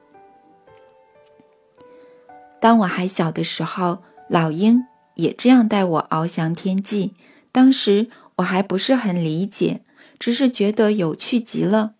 [2.60, 3.99] 当我还小的时候，
[4.30, 4.84] 老鹰
[5.15, 7.13] 也这样带我翱翔天际。
[7.51, 9.82] 当时我还不是很理解，
[10.19, 11.93] 只是觉得有趣极了。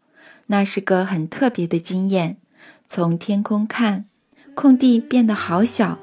[0.48, 2.38] 那是个很特别的经验。
[2.88, 4.06] 从天空看，
[4.54, 5.98] 空地变得好小，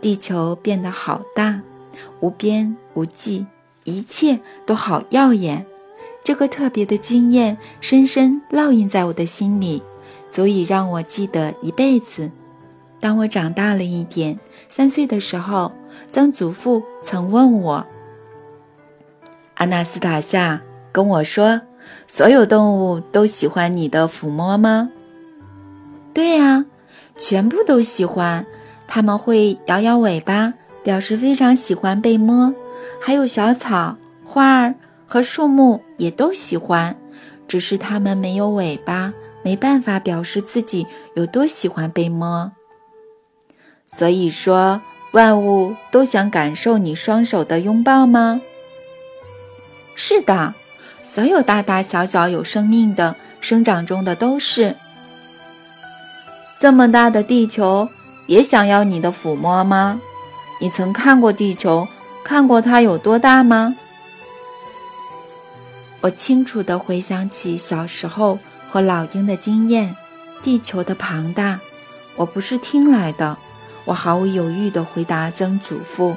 [0.00, 1.62] 地球变得好大，
[2.20, 3.46] 无边无际，
[3.84, 5.64] 一切都好耀眼。
[6.22, 9.82] 这个特别的经验深深烙印在我的心里，
[10.28, 12.30] 足以让我记得一辈子。
[13.00, 15.72] 当我长大了一点，三岁的时候，
[16.10, 17.86] 曾祖父曾问我
[19.54, 20.60] ：“阿纳斯塔夏，
[20.92, 21.60] 跟我说，
[22.08, 24.90] 所有动物都喜欢你的抚摸吗？”
[26.12, 26.64] 对呀，
[27.18, 28.44] 全部都喜欢，
[28.86, 32.52] 他们会摇摇尾巴，表示非常喜欢被摸。
[33.00, 34.74] 还有小草、花儿
[35.06, 36.96] 和树木也都喜欢，
[37.46, 42.50] 只是它们没有尾巴，没办法表示自己有多喜欢被摸。
[43.86, 44.80] 所以说，
[45.12, 48.40] 万物都想感受你双手的拥抱吗？
[49.94, 50.54] 是的，
[51.02, 54.74] 所有大大小小有生命的、生长中的都是。
[56.58, 57.88] 这么大的地球
[58.26, 60.00] 也想要你的抚摸吗？
[60.60, 61.86] 你曾看过地球，
[62.24, 63.76] 看过它有多大吗？
[66.00, 69.96] 我清楚地回想起小时候和老鹰的经验，
[70.42, 71.60] 地球的庞大，
[72.16, 73.36] 我不是听来的。
[73.86, 76.14] 我毫无犹豫地回答曾祖父：“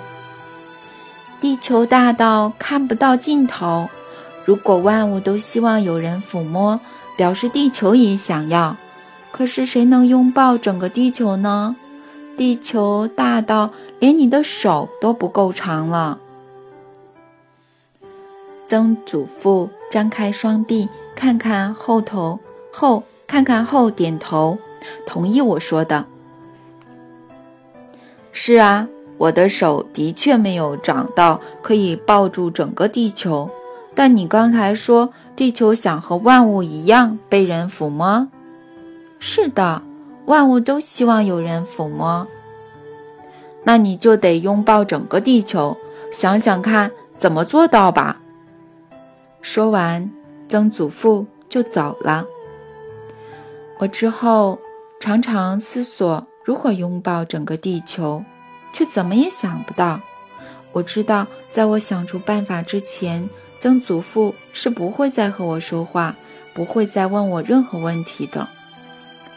[1.39, 3.89] 地球大到看不到尽头。
[4.43, 6.77] 如果万物都希望有人抚摸，
[7.15, 8.75] 表示地球也想要。”
[9.31, 11.75] 可是谁能拥抱整个地球呢？
[12.35, 16.17] 地球大到连你的手都不够长了。
[18.67, 22.39] 曾祖父张开双臂，看看后头
[22.73, 24.57] 后，看看后，点头，
[25.05, 26.05] 同意我说的。
[28.41, 33.51] 是啊，我的手的确没有长到可以抱住整个地球。
[33.93, 38.29] 但你刚才说，地球想和万物一样被人抚摸。
[39.19, 39.81] 是的，
[40.25, 42.25] 万物都希望有人抚摸。
[43.65, 45.75] 那你就得拥抱整个地球，
[46.09, 48.21] 想想看怎么做到吧。
[49.41, 50.09] 说完，
[50.47, 52.25] 曾祖父就走了。
[53.79, 54.57] 我之后
[55.01, 58.23] 常常思索如何拥抱整个地球，
[58.73, 59.99] 却怎么也想不到。
[60.71, 63.27] 我知道，在我想出办法之前，
[63.59, 66.15] 曾祖父是不会再和我说话，
[66.53, 68.47] 不会再问我任何问题的。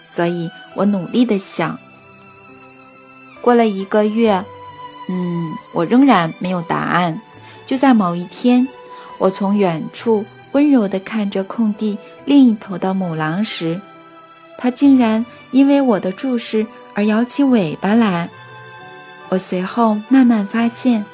[0.02, 1.78] 所以我努力的想。
[3.40, 4.44] 过了一个月，
[5.08, 7.20] 嗯，我仍然没有答案。
[7.66, 8.68] 就在某一天，
[9.18, 13.80] 我从远处温柔地看着空地另一头的母狼时，
[14.58, 18.28] 它竟然因为我的注视而摇起尾巴来。
[19.28, 21.04] 我随后慢慢发现，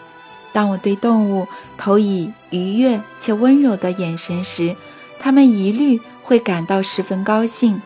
[0.53, 4.75] 当我对动物投以愉悦且温柔的眼神时，
[5.21, 7.81] 它们一律会感到十分高兴。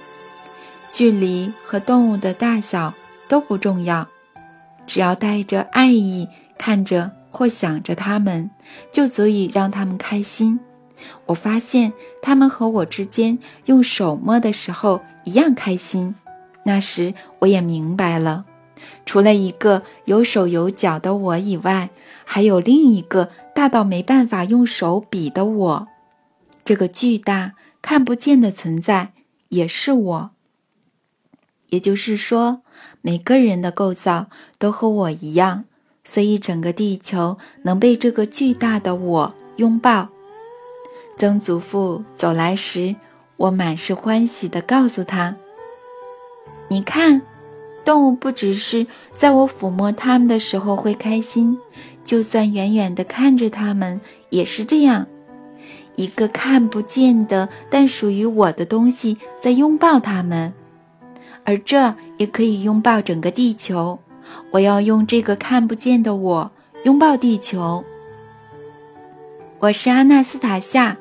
[0.91, 2.93] 距离和动物的大小
[3.29, 4.07] 都不重要，
[4.87, 6.29] 只要带着爱意
[6.59, 8.51] 看着或想着它们，
[8.91, 10.61] 就足以让它们开心。
[11.27, 16.15] 我发现它们和我之间用手摸的时候一样开心。
[16.65, 18.45] 那时我也明白了，
[19.05, 21.91] 除了一个有手有脚的我以外，
[22.25, 25.89] 还有另一个大到没办法用手比的我。
[26.65, 29.13] 这个巨大看不见的存在
[29.49, 30.31] 也是我。
[31.71, 32.63] 也就是说，
[33.01, 34.27] 每个人的构造
[34.59, 35.65] 都和我一样，
[36.05, 40.09] 所以整个地球能被这个巨大的我拥抱。
[41.17, 42.95] 曾祖父走来时，
[43.37, 45.37] 我满是欢喜地告诉他。
[46.73, 47.21] 你看，
[47.85, 51.59] 动物不只是在我抚摸它们的时候会开心，
[52.03, 54.01] 就算远远的看着它们
[54.31, 55.07] 也是这样。
[55.97, 60.55] 一个看不见的但属于我的东西在拥抱它们，
[61.45, 63.99] 而这也可以拥抱整个地球。
[64.51, 66.51] 我要用这个看不见的我
[66.85, 67.85] 拥抱地球。
[69.59, 70.97] 我是阿纳斯塔夏，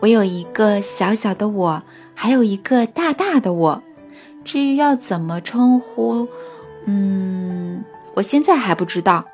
[0.00, 1.82] 我有一个小小的我，
[2.14, 3.82] 还有一个大大的我。
[4.44, 6.28] 至于要怎么称呼，
[6.86, 7.84] 嗯，
[8.14, 9.24] 我现在还不知道，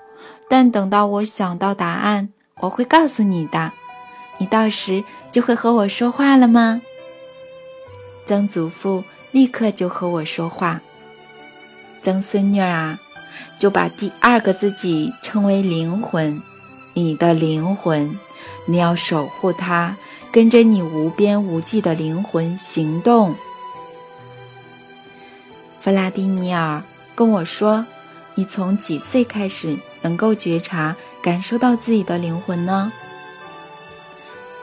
[0.49, 2.29] 但等到我想到答案，
[2.61, 3.73] 我会告诉你的。
[4.39, 5.03] 你到时
[5.33, 6.81] 就会和我说话了吗？
[8.27, 10.81] 曾祖父立刻就和我说话。
[12.03, 12.99] 曾孙女啊，
[13.59, 16.41] 就把第二个自己称为灵魂，
[16.95, 18.17] 你的灵魂，
[18.67, 19.97] 你要守护它，
[20.31, 23.35] 跟着你无边无际的灵魂行动。
[25.89, 26.83] 弗拉迪米尔
[27.15, 27.87] 跟我说
[28.37, 32.93] ：“你从几岁开始能够觉察、感受到自己的灵魂呢？”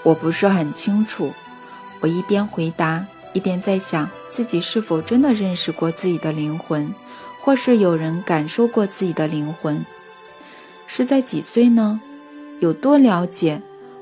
[0.05, 1.33] 我不是很清楚。
[1.99, 3.03] 我一边回答，
[3.33, 6.93] 一边在想自己是否真的认识过自己的灵魂，
[7.41, 9.83] 或是有人感受过自己的灵魂。
[10.85, 11.99] 是在几岁呢？
[12.59, 13.59] 有多了解？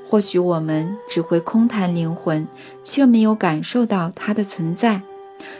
[0.09, 2.45] 或许我们只会空谈灵魂，
[2.83, 5.01] 却没有感受到它的存在。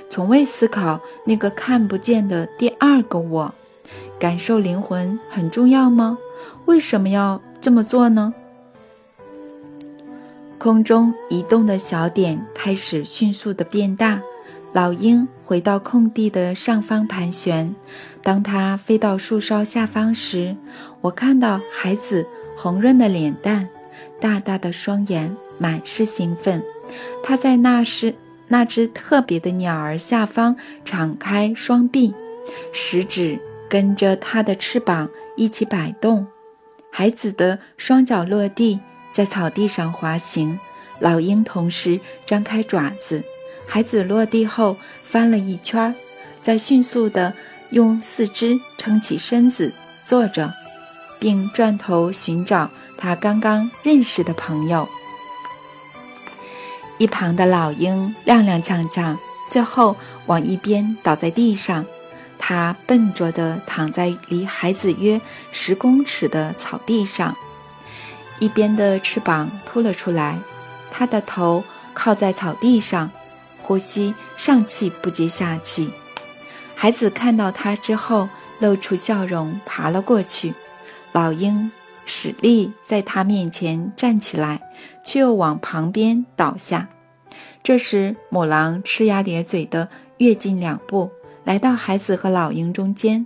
[0.09, 3.53] 从未思考那个看不见的第二个我，
[4.19, 6.17] 感受灵魂很重要吗？
[6.65, 8.33] 为什么要这么做呢？
[10.59, 14.21] 空中移动的小点开始迅速的变大，
[14.71, 17.73] 老鹰回到空地的上方盘旋。
[18.21, 20.55] 当它飞到树梢下方时，
[21.01, 23.67] 我看到孩子红润的脸蛋，
[24.21, 26.63] 大大的双眼，满是兴奋。
[27.23, 28.13] 他在那时。
[28.53, 32.13] 那只特别的鸟儿下方敞开双臂，
[32.71, 36.27] 食指跟着它的翅膀一起摆动。
[36.91, 38.79] 孩子的双脚落地，
[39.11, 40.59] 在草地上滑行。
[40.99, 43.23] 老鹰同时张开爪子。
[43.65, 45.95] 孩子落地后翻了一圈，
[46.43, 47.33] 再迅速地
[47.71, 49.73] 用四肢撑起身子
[50.03, 50.53] 坐着，
[51.19, 54.87] 并转头寻找他刚刚认识的朋友。
[57.03, 59.17] 一旁的老鹰踉踉跄跄，
[59.49, 59.93] 最后
[60.25, 61.85] 往一边倒在地上。
[62.39, 65.19] 它笨拙地躺在离孩子约
[65.51, 67.35] 十公尺的草地上，
[68.39, 70.39] 一边的翅膀凸了出来。
[70.91, 71.61] 它的头
[71.93, 73.11] 靠在草地上，
[73.61, 75.91] 呼吸上气不接下气。
[76.73, 78.29] 孩子看到它之后，
[78.59, 80.53] 露出笑容，爬了过去。
[81.11, 81.69] 老鹰。
[82.05, 84.59] 使力在他面前站起来，
[85.05, 86.89] 却又往旁边倒下。
[87.63, 89.87] 这时，母狼呲牙咧嘴地
[90.17, 91.09] 跃进两步，
[91.45, 93.25] 来到孩子和老鹰中间。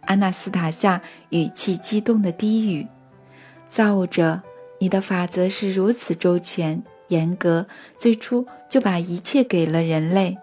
[0.00, 2.88] 安娜斯塔夏语气激动地低语
[3.70, 4.42] ：“造物者，
[4.80, 10.38] 你的法则是如此周全、严格，最初就把一切给了人类。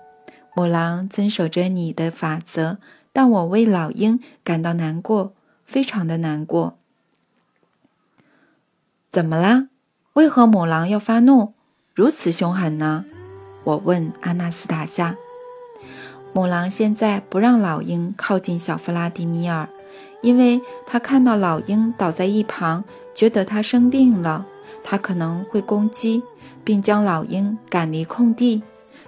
[0.56, 2.78] 母狼遵守着你的法则，
[3.12, 5.34] 但我为老鹰感到难过，
[5.66, 6.78] 非常的难过。”
[9.12, 9.68] 怎么啦？
[10.14, 11.54] 为何母狼要发怒，
[11.94, 13.04] 如此凶狠呢？
[13.66, 15.18] 我问阿纳斯塔夏。
[16.32, 19.68] 母狼现在不让老鹰靠近小弗拉迪米尔，
[20.22, 24.46] 因为他看到老鹰倒在一旁，觉得他生病了，
[24.84, 26.24] 他可能会攻击，
[26.64, 28.64] 并将老鹰赶离空地。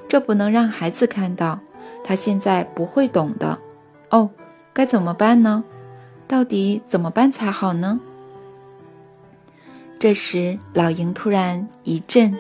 [0.08, 1.60] 这不能让孩子看到，
[2.04, 3.60] 他现在不会懂的。
[4.10, 4.30] 哦，
[4.74, 5.64] 该怎么办呢？
[6.28, 8.00] 到底怎么办才好呢？
[10.00, 12.38] 这时，老鹰突然一震，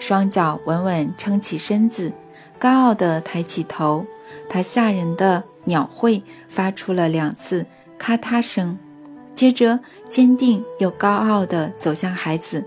[0.00, 2.12] 双脚稳稳撑起身子，
[2.58, 4.04] 高傲地抬起头。
[4.48, 7.64] 他吓人的鸟喙发出了两次
[7.98, 8.76] 咔嗒声，
[9.36, 9.78] 接着
[10.08, 12.66] 坚定又高傲地走向孩子。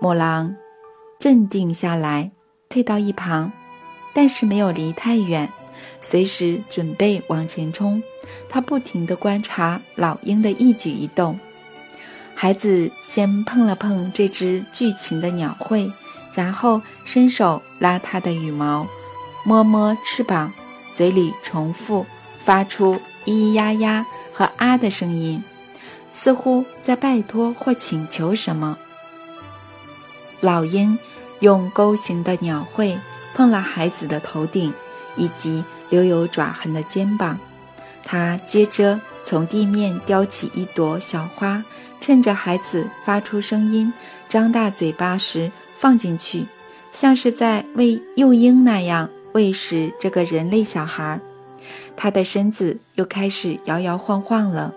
[0.00, 0.56] 母狼
[1.20, 2.32] 镇定下来，
[2.68, 3.52] 退到一旁，
[4.12, 5.48] 但是没有离太远，
[6.00, 8.02] 随时准备往前冲。
[8.48, 11.38] 他不停地观察老鹰的一举一动。
[12.34, 15.92] 孩子先碰了碰这只巨禽的鸟喙，
[16.34, 18.86] 然后伸手拉它的羽毛，
[19.44, 20.52] 摸摸翅膀，
[20.92, 22.06] 嘴里重复
[22.44, 25.42] 发出咿咿呀呀和啊的声音，
[26.12, 28.78] 似乎在拜托或请求什么。
[30.40, 30.98] 老鹰
[31.40, 32.98] 用钩形的鸟喙
[33.34, 34.72] 碰了孩子的头顶
[35.16, 37.38] 以及留有爪痕的肩膀，
[38.04, 41.64] 它接着从地面叼起一朵小花。
[42.00, 43.92] 趁着孩子发出声音、
[44.28, 45.52] 张大嘴巴时
[45.82, 46.46] 放进去，
[46.92, 51.18] 像是在喂幼鹰那样喂食这个人类小孩。
[51.96, 54.72] 他的身子又开始摇摇晃晃了。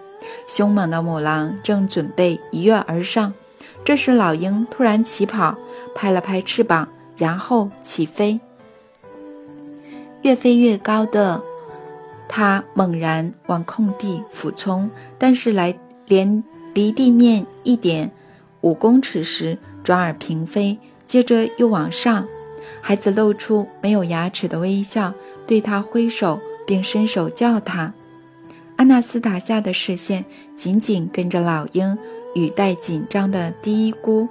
[0.47, 3.31] 凶猛的母狼正准备一跃而上，
[3.83, 5.55] 这时老鹰突然起跑，
[5.93, 8.39] 拍了拍翅膀，然后起飞。
[10.23, 11.39] 越飞越高的
[12.27, 14.89] 它猛然往空地俯冲，
[15.19, 15.77] 但是来
[16.07, 16.43] 连。
[16.73, 18.11] 离地面一点
[18.59, 20.77] 五公尺时，转而平飞，
[21.15, 22.27] 接着又往上。
[22.81, 25.13] 孩子露出没有牙齿的微笑，
[25.47, 27.93] 对他挥手，并伸手叫他。
[28.75, 30.25] 阿纳斯塔夏的视线
[30.57, 31.97] 紧紧跟着老鹰，
[32.33, 34.27] 语带紧张的嘀咕：“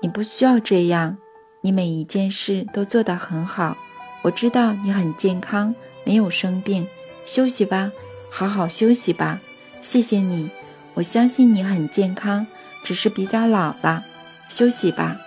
[0.00, 1.18] 你不需要这样，
[1.60, 3.76] 你每一件事都做得很好。
[4.22, 6.86] 我知道你很健康，没有生病。
[7.26, 7.92] 休息吧，
[8.30, 9.38] 好好休息吧。
[9.82, 10.48] 谢谢你。”
[10.96, 12.46] 我相信你很健康，
[12.82, 14.02] 只是比较老了。
[14.48, 15.18] 休息吧。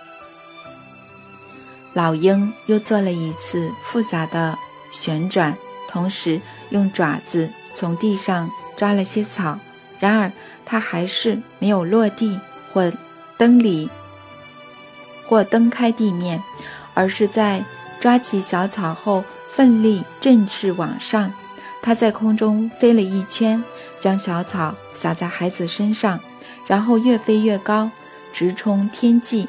[1.94, 4.56] 老鹰又做了一次复杂的
[4.90, 5.56] 旋转，
[5.88, 6.40] 同时
[6.70, 9.58] 用爪子从地上抓了些草。
[10.00, 10.32] 然而，
[10.64, 12.40] 它还是没有落地
[12.72, 12.92] 或
[13.36, 13.88] 蹬离
[15.28, 16.42] 或蹬开地面，
[16.94, 17.64] 而是在
[18.00, 21.32] 抓起小草后奋力振翅往上。
[21.82, 23.62] 它在空中飞了一圈，
[24.00, 26.18] 将小草撒在孩子身上，
[26.66, 27.90] 然后越飞越高，
[28.32, 29.48] 直冲天际。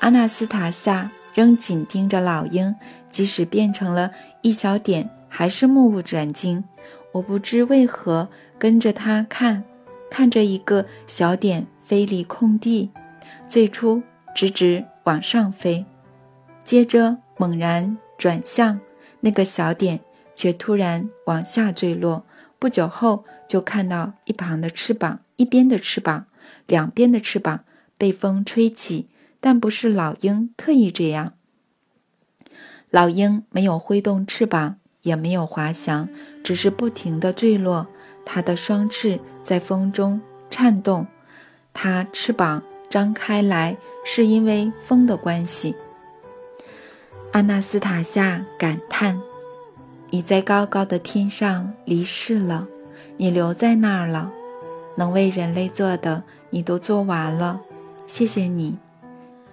[0.00, 2.74] 阿纳斯塔夏仍紧盯着老鹰，
[3.10, 4.10] 即使变成了
[4.42, 6.64] 一小点，还是目不转睛。
[7.12, 8.28] 我不知为何
[8.58, 9.62] 跟着他看，
[10.10, 12.90] 看着一个小点飞离空地，
[13.46, 14.02] 最初
[14.34, 15.86] 直直往上飞，
[16.64, 18.80] 接着猛然转向
[19.20, 20.00] 那个小点。
[20.34, 22.24] 却突然往下坠落，
[22.60, 26.26] 不久后就看到一旁的翅膀，一边的翅膀，
[26.68, 27.64] 两边的翅膀
[27.96, 29.08] 被风吹起，
[29.50, 31.32] 但不是老鹰特意这样。
[32.90, 36.06] 老鹰没有挥动翅膀，也没有滑翔，
[36.44, 37.86] 只是不停地坠落。
[38.26, 40.20] 它的双翅在风中
[40.50, 41.06] 颤动，
[41.72, 43.74] 它翅膀张开来
[44.04, 45.74] 是因为风的关系。
[47.32, 49.18] 阿纳斯塔夏感叹。
[50.10, 52.68] 你在高高的天上离世了，
[53.16, 54.30] 你留在那儿了，
[54.96, 57.62] 能为人类做的你都做完了，
[58.06, 58.76] 谢谢你，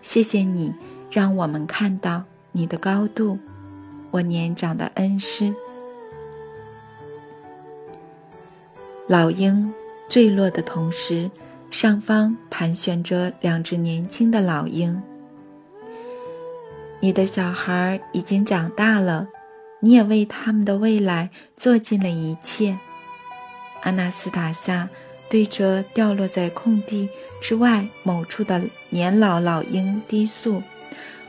[0.05, 0.71] 谢谢你，
[1.09, 3.39] 让我们看到你的高度，
[4.11, 5.51] 我年长的恩师。
[9.07, 9.73] 老鹰
[10.07, 11.29] 坠落的同时，
[11.71, 15.01] 上方盘旋着两只年轻的老鹰。
[16.99, 19.27] 你的小孩已经长大了。
[19.79, 22.77] 你也为他们的未来做尽了一切，
[23.81, 24.87] 阿纳斯塔夏
[25.29, 27.09] 对着掉落在空地
[27.41, 30.61] 之外某处的年老老鹰低诉，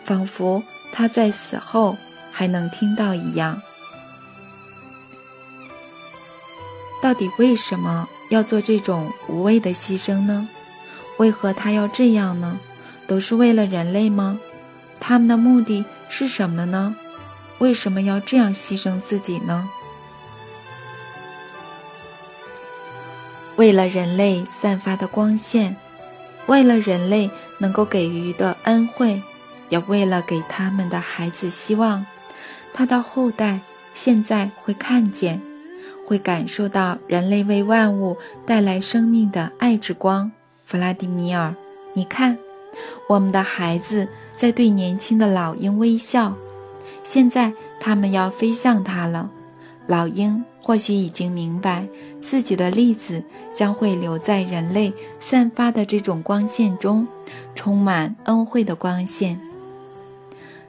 [0.04, 1.96] 仿佛他在死后
[2.30, 3.60] 还能听到一样。
[7.02, 10.48] 到底为什么要做这种无谓的牺牲呢？
[11.18, 12.58] 为何他要这样呢？
[13.06, 14.40] 都是为了人类吗？
[14.98, 16.96] 他们的目的是什么呢？
[17.58, 19.68] 为什么要这样牺牲自己呢？
[23.56, 25.76] 为了人类散发的光线，
[26.46, 29.22] 为了人类能够给予的恩惠，
[29.68, 32.06] 也为了给他们的孩子希望，
[32.72, 33.60] 他的后代
[33.94, 35.40] 现在会看见，
[36.04, 40.30] 会感受到人类为万物带来生命的爱之光。
[40.66, 41.54] 弗拉迪米尔，
[41.94, 42.36] 你看，
[43.08, 46.34] 我们的孩子在对年轻的老鹰微笑。
[47.02, 49.30] 现在他们要飞向它了。
[49.86, 51.86] 老鹰或许已经明白，
[52.20, 53.22] 自己的粒子
[53.54, 57.06] 将会留在人类散发的这种光线中，
[57.54, 59.40] 充满恩惠的光线。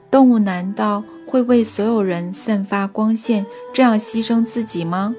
[0.08, 3.44] 动物难道会为所有人散发光线，
[3.74, 5.16] 这样牺牲自己吗？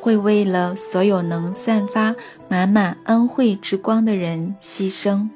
[0.00, 2.16] 会为了所有能散发
[2.48, 5.28] 满满恩惠之光的人牺牲？